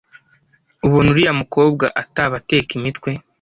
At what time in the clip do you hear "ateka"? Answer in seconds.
2.41-2.71